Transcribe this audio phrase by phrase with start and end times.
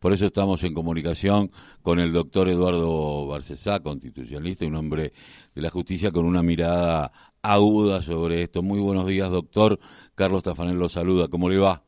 [0.00, 1.50] Por eso estamos en comunicación
[1.82, 5.12] con el doctor Eduardo Barcesá, constitucionalista y un hombre
[5.54, 8.62] de la justicia con una mirada aguda sobre esto.
[8.62, 9.78] Muy buenos días, doctor.
[10.14, 11.28] Carlos Tafanel lo saluda.
[11.28, 11.84] ¿Cómo le va?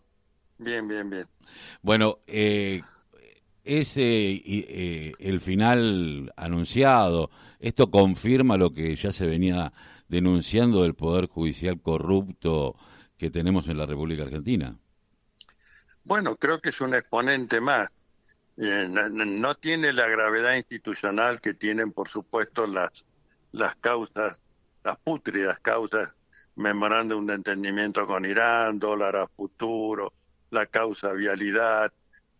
[0.59, 1.27] Bien, bien, bien.
[1.81, 2.83] Bueno, eh,
[3.65, 9.73] ese eh, el final anunciado, esto confirma lo que ya se venía
[10.09, 12.77] denunciando del poder judicial corrupto
[13.17, 14.77] que tenemos en la República Argentina.
[16.05, 17.89] Bueno, creo que es un exponente más.
[18.65, 23.05] Eh, no, tiene la gravedad institucional que tienen, por supuesto, las,
[23.51, 24.39] las causas,
[24.85, 26.13] las pútridas causas,
[26.55, 30.13] memorándum de entendimiento con Irán, dólar a futuro,
[30.51, 31.93] la causa vialidad,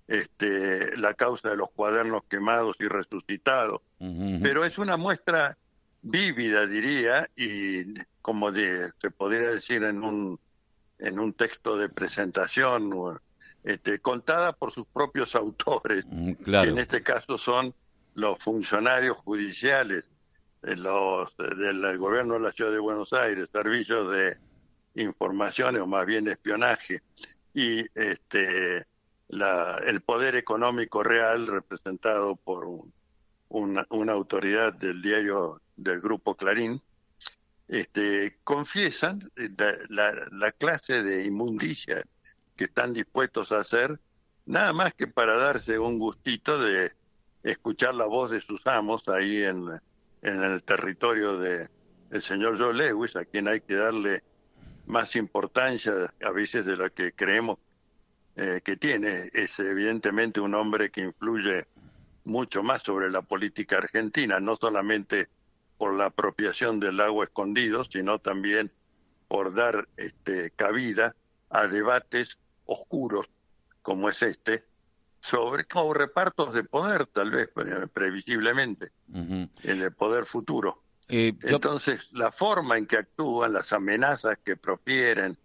[0.07, 3.81] este, la causa de los cuadernos quemados y resucitados.
[3.99, 5.59] Pero es una muestra
[6.03, 10.39] vívida, diría, y como de, se podría decir en un,
[11.01, 12.93] en un texto de presentación,
[13.65, 17.75] este, contada por sus propios autores, mm, que en este caso son
[18.15, 20.09] los funcionarios judiciales
[20.63, 24.37] los, del gobierno de la ciudad de Buenos Aires, servicios de
[24.95, 27.03] informaciones o más bien espionaje,
[27.55, 28.87] y este,
[29.29, 32.67] la, el poder económico real representado por
[33.49, 36.81] una, una, autoridad del diario del grupo Clarín,
[37.69, 39.31] este, confiesan
[39.89, 42.05] la, la clase de inmundicia
[42.57, 43.99] que están dispuestos a hacer,
[44.47, 46.93] nada más que para darse un gustito de
[47.43, 49.67] escuchar la voz de sus amos ahí en,
[50.23, 51.69] en el territorio de
[52.11, 54.23] el señor Joe Lewis, a quien hay que darle
[54.87, 55.93] más importancia
[56.23, 57.59] a veces de lo que creemos
[58.37, 59.31] eh, que tiene.
[59.33, 61.67] Es evidentemente un hombre que influye
[62.25, 65.29] mucho más sobre la política argentina, no solamente
[65.79, 68.71] por la apropiación del agua escondido, sino también
[69.27, 71.17] por dar este, cabida
[71.53, 73.27] a debates oscuros
[73.83, 74.65] como es este,
[75.21, 77.51] sobre como repartos de poder, tal vez
[77.93, 80.83] previsiblemente, en el poder futuro.
[81.09, 85.37] Eh, Entonces, la forma en que actúan, las amenazas que profieren,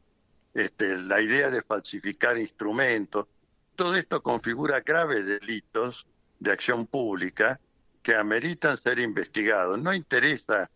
[0.53, 3.27] este, la idea de falsificar instrumentos,
[3.75, 6.07] todo esto configura graves delitos
[6.39, 7.59] de acción pública
[8.01, 9.77] que ameritan ser investigados.
[9.79, 10.69] No interesa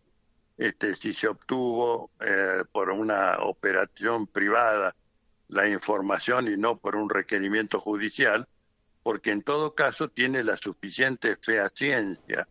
[0.58, 4.94] este, si se obtuvo eh, por una operación privada
[5.52, 8.48] la información y no por un requerimiento judicial,
[9.02, 12.48] porque en todo caso tiene la suficiente fehaciencia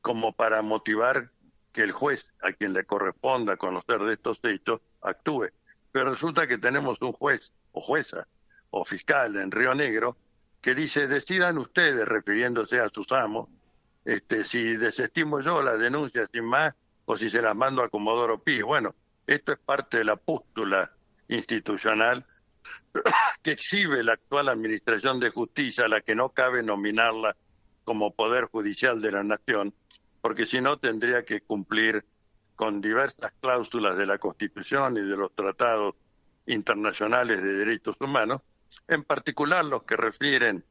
[0.00, 1.30] como para motivar
[1.72, 5.48] que el juez a quien le corresponda conocer de estos hechos actúe.
[5.92, 8.26] Pero resulta que tenemos un juez o jueza
[8.70, 10.16] o fiscal en Río Negro
[10.62, 13.48] que dice decidan ustedes, refiriéndose a sus amos,
[14.06, 18.42] este, si desestimo yo la denuncia sin más o si se las mando a Comodoro
[18.42, 18.62] Pi.
[18.62, 18.94] Bueno,
[19.26, 20.90] esto es parte de la pústula
[21.28, 22.24] institucional
[23.42, 27.36] que exhibe la actual Administración de Justicia, a la que no cabe nominarla
[27.84, 29.74] como Poder Judicial de la Nación,
[30.20, 32.04] porque si no tendría que cumplir
[32.56, 35.94] con diversas cláusulas de la Constitución y de los tratados
[36.46, 38.42] internacionales de derechos humanos,
[38.88, 40.64] en particular los que refieren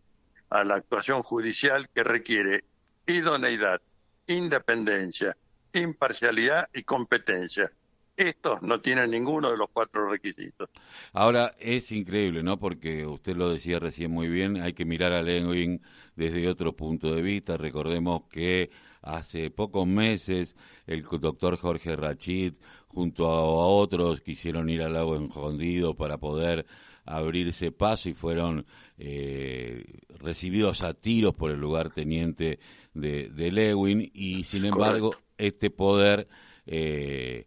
[0.49, 2.65] a la actuación judicial que requiere
[3.05, 3.81] idoneidad,
[4.27, 5.37] independencia,
[5.73, 7.71] imparcialidad y competencia.
[8.17, 10.69] Estos no tienen ninguno de los cuatro requisitos.
[11.13, 12.57] Ahora, es increíble, ¿no?
[12.57, 15.81] Porque usted lo decía recién muy bien, hay que mirar a Lewin
[16.15, 17.57] desde otro punto de vista.
[17.57, 18.71] Recordemos que
[19.03, 20.55] hace pocos meses
[20.87, 22.53] el doctor Jorge Rachid,
[22.87, 26.65] junto a otros, quisieron ir al lago escondido para poder
[27.05, 28.65] abrirse paso y fueron
[28.97, 32.59] eh, recibidos a tiros por el lugarteniente
[32.95, 36.27] de, de Lewin y sin embargo este poder
[36.65, 37.45] eh,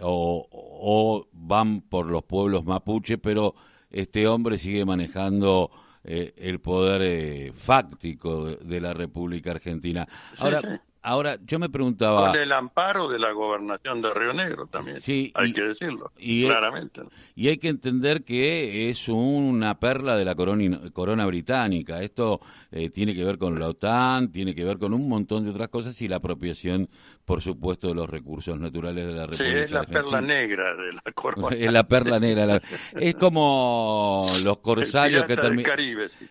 [0.00, 3.54] o, van por los pueblos mapuche, pero
[3.90, 5.70] este hombre sigue manejando
[6.04, 10.08] eh, el poder eh, fáctico de, la República Argentina.
[10.38, 12.30] Ahora, ahora yo me preguntaba...
[12.30, 17.02] Con el amparo de la gobernación de Río Negro también, sí, hay que decirlo, claramente.
[17.34, 22.02] y hay que entender que es una perla de la corona, corona británica.
[22.02, 22.40] Esto
[22.70, 25.68] eh, tiene que ver con la OTAN, tiene que ver con un montón de otras
[25.68, 26.88] cosas y la apropiación
[27.24, 29.44] por supuesto, de los recursos naturales de la República.
[29.44, 31.48] Sí, es la perla negra de la corona.
[31.56, 32.60] es la perla negra.
[32.92, 35.78] Es como los corsarios que terminan.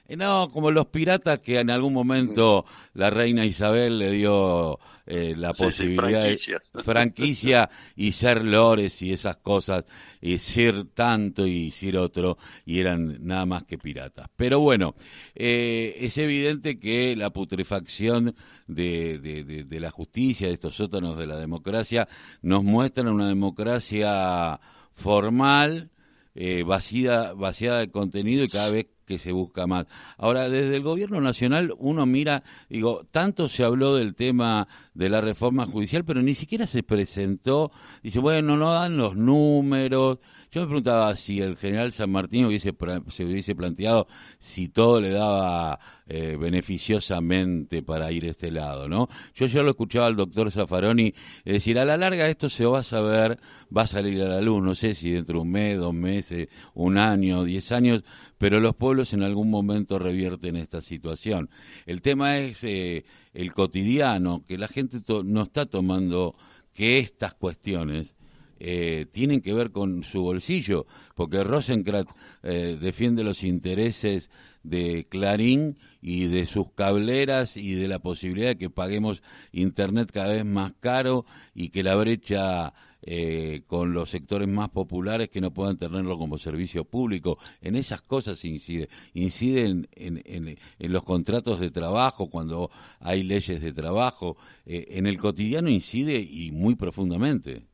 [0.08, 4.61] Eh, no, como los piratas que en algún momento la reina Isabel le dio
[5.06, 6.40] eh, la posibilidad de
[6.84, 9.86] franquicia y ser lores y esas cosas,
[10.22, 14.28] y ser tanto y ser otro, y eran nada más que piratas.
[14.36, 14.96] Pero bueno,
[15.36, 18.36] eh, es evidente que la putrefacción
[18.68, 22.08] de, de, la justicia, de estos sótanos de la democracia,
[22.42, 24.60] nos muestran una democracia
[24.94, 25.90] formal,
[26.36, 29.86] eh, vacía, vaciada de contenido y cada vez que se busca más.
[30.18, 35.22] Ahora, desde el gobierno nacional uno mira, digo, tanto se habló del tema de la
[35.22, 37.72] reforma judicial, pero ni siquiera se presentó,
[38.04, 40.20] dice, bueno, no dan los números.
[40.52, 44.08] Yo me preguntaba si el general San Martín se hubiese planteado
[44.38, 49.08] si todo le daba eh, beneficiosamente para ir a este lado, ¿no?
[49.34, 51.14] Yo ya lo escuchaba al doctor Zaffaroni
[51.46, 53.40] decir, a la larga esto se va a saber,
[53.76, 56.50] va a salir a la luz, no sé si dentro de un mes, dos meses,
[56.74, 58.04] un año, diez años,
[58.42, 61.52] pero los pueblos en algún momento revierten esta situación.
[61.86, 63.06] El tema es eh,
[63.36, 66.36] el cotidiano, que la gente no está tomando
[66.74, 68.16] que estas cuestiones
[68.60, 72.12] eh, tienen que ver con su bolsillo, porque Rosenkrantz
[72.42, 74.32] eh, defiende los intereses
[74.64, 79.22] de Clarín y de sus cableras y de la posibilidad de que paguemos
[79.52, 82.74] Internet cada vez más caro y que la brecha
[83.04, 87.38] eh, con los sectores más populares que no puedan tenerlo como servicio público.
[87.62, 88.90] En esas cosas incide.
[89.14, 90.58] Incide en, en,
[90.92, 92.70] los contratos de trabajo, cuando
[93.00, 94.38] hay leyes de trabajo.
[94.66, 97.66] Eh, en el cotidiano incide y muy profundamente.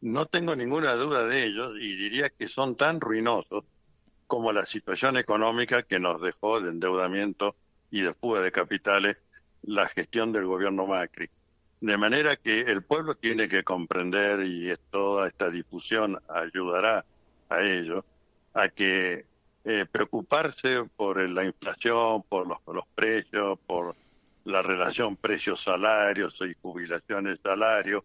[0.00, 3.64] No tengo ninguna duda de ellos y diría que son tan ruinosos
[4.26, 7.56] como la situación económica que nos dejó de endeudamiento
[7.90, 9.18] y de fuga de capitales
[9.62, 11.28] la gestión del gobierno Macri.
[11.80, 17.06] De manera que el pueblo tiene que comprender y toda esta difusión ayudará
[17.48, 18.04] a ello,
[18.52, 19.24] a que
[19.64, 23.96] eh, preocuparse por la inflación, por los, los precios, por
[24.44, 28.04] la relación precios-salarios y jubilaciones-salarios,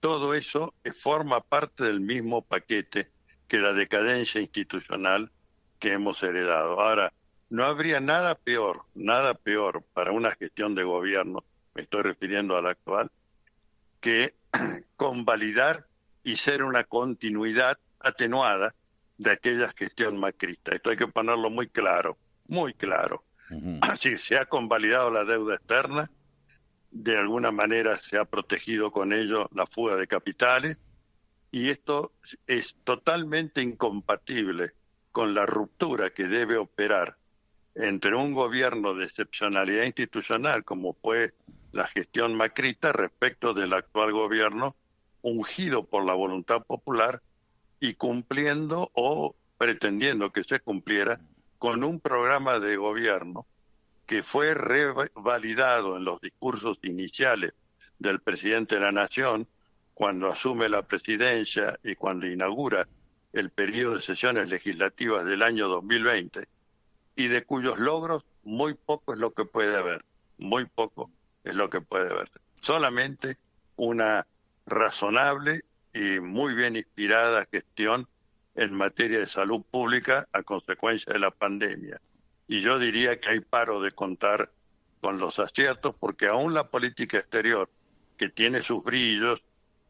[0.00, 3.10] todo eso forma parte del mismo paquete
[3.48, 5.32] que la decadencia institucional
[5.80, 6.80] que hemos heredado.
[6.80, 7.12] Ahora,
[7.50, 11.44] no habría nada peor, nada peor para una gestión de gobierno
[11.78, 13.08] me estoy refiriendo a la actual,
[14.00, 14.34] que
[14.96, 15.86] convalidar
[16.24, 18.74] y ser una continuidad atenuada
[19.16, 20.74] de aquella gestión macrista.
[20.74, 23.22] Esto hay que ponerlo muy claro, muy claro.
[23.96, 26.10] Si se ha convalidado la deuda externa,
[26.90, 30.78] de alguna manera se ha protegido con ello la fuga de capitales
[31.52, 32.12] y esto
[32.48, 34.72] es totalmente incompatible
[35.12, 37.18] con la ruptura que debe operar
[37.76, 41.34] entre un gobierno de excepcionalidad institucional como fue
[41.78, 44.74] la gestión macrista respecto del actual gobierno
[45.22, 47.22] ungido por la voluntad popular
[47.78, 51.20] y cumpliendo o pretendiendo que se cumpliera
[51.56, 53.46] con un programa de gobierno
[54.06, 57.54] que fue revalidado en los discursos iniciales
[58.00, 59.46] del presidente de la Nación
[59.94, 62.88] cuando asume la presidencia y cuando inaugura
[63.32, 66.44] el periodo de sesiones legislativas del año 2020
[67.14, 70.04] y de cuyos logros muy poco es lo que puede haber,
[70.38, 71.12] muy poco
[71.44, 72.30] es lo que puede haber.
[72.60, 73.36] Solamente
[73.76, 74.26] una
[74.66, 75.62] razonable
[75.94, 78.06] y muy bien inspirada gestión
[78.54, 82.00] en materia de salud pública a consecuencia de la pandemia.
[82.46, 84.50] Y yo diría que hay paro de contar
[85.00, 87.70] con los aciertos porque aún la política exterior,
[88.16, 89.42] que tiene sus brillos,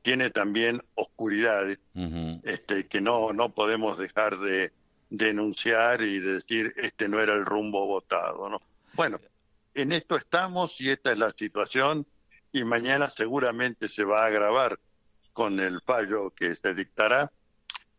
[0.02, 1.78] tiene también oscuridades
[2.44, 4.72] este, que no, no podemos dejar de,
[5.10, 8.60] denunciar y decir este no era el rumbo votado, ¿no?
[8.94, 9.18] Bueno,
[9.82, 12.04] en esto estamos y esta es la situación
[12.52, 14.80] y mañana seguramente se va a agravar
[15.32, 17.30] con el fallo que se dictará.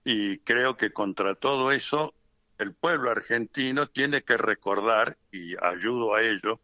[0.04, 2.14] Y creo que contra todo eso
[2.58, 6.60] el pueblo argentino tiene que recordar y ayudo a ello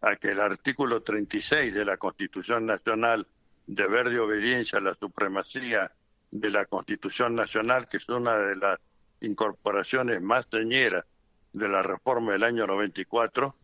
[0.00, 3.26] a que el artículo 36 de la Constitución Nacional
[3.66, 5.92] deber de obediencia a la supremacía
[6.30, 8.78] de la Constitución Nacional, que es una de las
[9.20, 11.04] incorporaciones más teñeras
[11.52, 13.54] de la reforma del año 94,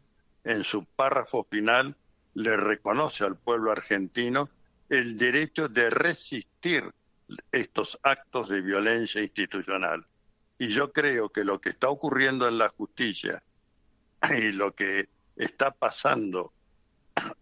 [0.45, 1.97] en su párrafo final
[2.35, 4.49] le reconoce al pueblo argentino
[4.89, 6.91] el derecho de resistir
[7.51, 10.05] estos actos de violencia institucional.
[10.59, 13.43] Y yo creo que lo que está ocurriendo en la justicia
[14.37, 16.53] y lo que está pasando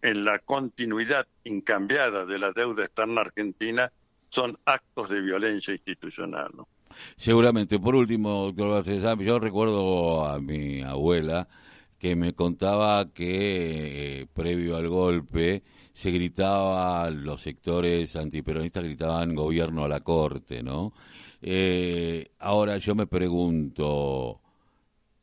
[0.01, 3.91] en la continuidad incambiada de la deuda externa argentina
[4.29, 6.51] son actos de violencia institucional.
[7.17, 7.79] Seguramente.
[7.79, 8.83] Por último, doctor
[9.19, 11.47] yo recuerdo a mi abuela
[12.01, 15.61] que me contaba que eh, previo al golpe
[15.93, 20.93] se gritaba, los sectores antiperonistas gritaban gobierno a la corte, ¿no?
[21.43, 24.41] Eh, ahora yo me pregunto,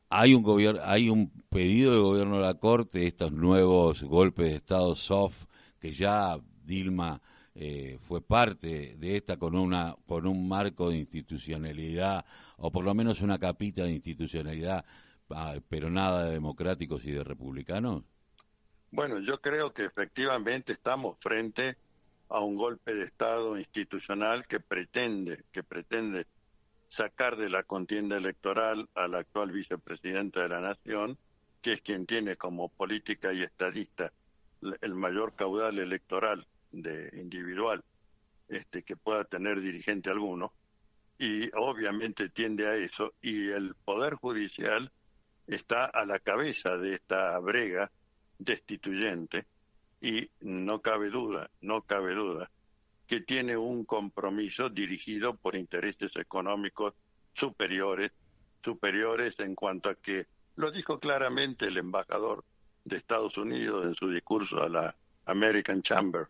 [0.08, 4.54] ¿hay un, gobierno, ¿hay un pedido de gobierno a la corte, estos nuevos golpes de
[4.54, 5.46] Estado soft
[5.80, 7.20] que ya Dilma
[7.56, 12.24] eh, fue parte de esta con una con un marco de institucionalidad
[12.56, 14.84] o por lo menos una capita de institucionalidad
[15.30, 18.04] ah, pero nada de democráticos y de republicanos.
[18.90, 21.76] Bueno yo creo que efectivamente estamos frente
[22.28, 26.26] a un golpe de estado institucional que pretende que pretende
[26.88, 31.18] sacar de la contienda electoral al actual vicepresidente de la Nación,
[31.60, 34.12] que es quien tiene como política y estadista
[34.80, 37.84] el mayor caudal electoral de individual
[38.48, 40.52] este, que pueda tener dirigente alguno,
[41.18, 44.90] y obviamente tiende a eso, y el Poder Judicial
[45.48, 47.90] está a la cabeza de esta brega
[48.38, 49.46] destituyente,
[50.00, 52.50] y no cabe duda, no cabe duda,
[53.06, 56.94] que tiene un compromiso dirigido por intereses económicos
[57.34, 58.12] superiores,
[58.62, 60.26] superiores en cuanto a que,
[60.56, 62.44] lo dijo claramente el embajador
[62.84, 66.28] de Estados Unidos en su discurso a la American Chamber,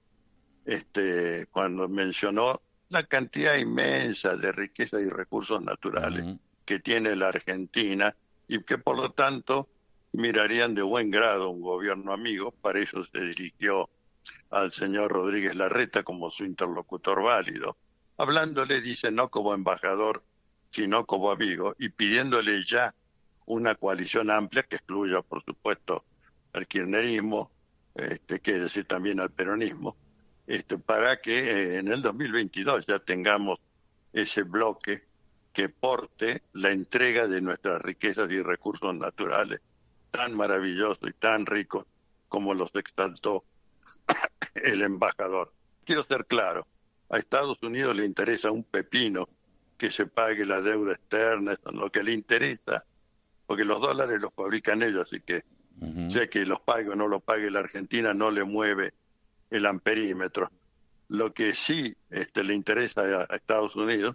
[0.65, 2.61] este, cuando mencionó
[2.91, 8.15] la cantidad inmensa de riqueza y recursos naturales que tiene la Argentina
[8.49, 9.69] y que por lo tanto
[10.13, 13.89] mirarían de buen grado un gobierno amigo, para eso se dirigió
[14.51, 17.77] al señor Rodríguez Larreta como su interlocutor válido,
[18.17, 20.25] hablándole, dice, no como embajador,
[20.71, 22.95] sino como amigo, y pidiéndole ya
[23.47, 26.05] una coalición amplia que excluya, por supuesto,
[26.53, 27.51] al kirchnerismo,
[27.95, 29.97] este, que decir también al peronismo,
[30.47, 33.59] este, para que eh, en el 2022 ya tengamos
[34.13, 35.08] ese bloque
[35.59, 39.61] que porte la entrega de nuestras riquezas y recursos naturales
[40.13, 41.85] tan maravillosos y tan ricos
[42.29, 43.43] como los exaltó
[44.55, 45.53] el embajador.
[45.85, 46.65] Quiero ser claro,
[47.11, 49.29] a Estados Unidos le interesa un pepino
[49.77, 52.85] que se pague la deuda externa, eso es lo que le interesa,
[53.45, 55.43] porque los dólares los fabrican ellos, así que
[56.09, 58.95] sé que los pague o no los pague la Argentina no le mueve
[59.51, 60.53] el amperímetro.
[61.09, 64.15] Lo que sí este, le interesa a, Estados Unidos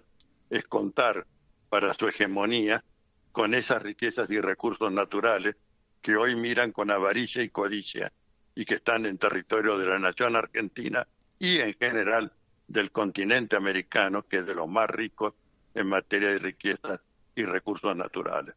[0.50, 1.28] es contar
[1.74, 2.84] para su hegemonía
[3.32, 5.58] con esas riquezas y recursos naturales
[6.03, 8.13] que hoy miran con avaricia y codicia
[8.53, 11.08] y que están en territorio de la nación argentina
[11.39, 12.32] y en general
[12.68, 15.34] del continente americano, que es de los más ricos
[15.74, 17.01] en materia de riquezas
[17.36, 18.53] y recursos naturales.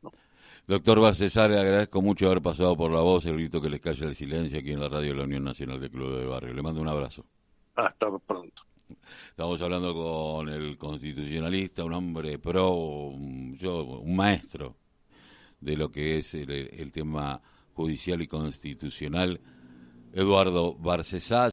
[0.66, 4.08] Doctor Barcesar, le agradezco mucho haber pasado por la voz, el grito que les calla
[4.08, 6.52] el silencio aquí en la radio de la Unión Nacional de Club de Barrio.
[6.52, 7.24] Le mando un abrazo.
[7.76, 8.65] Hasta pronto.
[9.28, 13.12] Estamos hablando con el constitucionalista, un hombre pro,
[13.54, 14.76] yo, un maestro
[15.60, 17.40] de lo que es el, el tema
[17.74, 19.40] judicial y constitucional
[20.12, 21.44] Eduardo Barcesá.